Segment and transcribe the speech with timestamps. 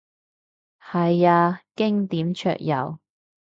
[0.81, 2.97] 係啊，經典桌遊